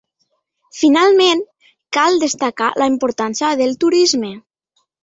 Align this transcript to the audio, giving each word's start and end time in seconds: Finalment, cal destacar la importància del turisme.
Finalment, 0.77 1.43
cal 1.99 2.19
destacar 2.27 2.73
la 2.85 2.91
importància 2.95 3.55
del 3.63 3.79
turisme. 3.87 4.35